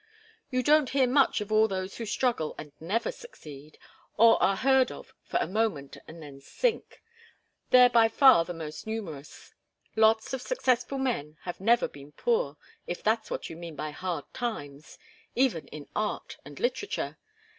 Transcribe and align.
You 0.49 0.63
don't 0.63 0.89
hear 0.89 1.05
much 1.05 1.41
of 1.41 1.51
all 1.51 1.67
those 1.67 1.97
who 1.97 2.07
struggle 2.07 2.55
and 2.57 2.71
never 2.79 3.11
succeed, 3.11 3.77
or 4.17 4.33
who 4.39 4.43
are 4.43 4.55
heard 4.55 4.91
of 4.91 5.13
for 5.21 5.37
a 5.37 5.45
moment 5.45 5.95
and 6.07 6.23
then 6.23 6.41
sink. 6.41 7.03
They're 7.69 7.87
by 7.87 8.07
far 8.07 8.43
the 8.43 8.51
most 8.55 8.87
numerous. 8.87 9.53
Lots 9.95 10.33
of 10.33 10.41
successful 10.41 10.97
men 10.97 11.37
have 11.43 11.61
never 11.61 11.87
been 11.87 12.13
poor, 12.13 12.57
if 12.87 13.03
that's 13.03 13.29
what 13.29 13.51
you 13.51 13.55
mean 13.55 13.75
by 13.75 13.91
hard 13.91 14.25
times 14.33 14.97
even 15.35 15.67
in 15.67 15.87
art 15.95 16.37
and 16.43 16.59
literature. 16.59 17.19